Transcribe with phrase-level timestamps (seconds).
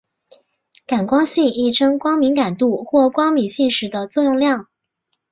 [0.87, 4.67] 感光性亦称光敏感度或光敏性时的作用量。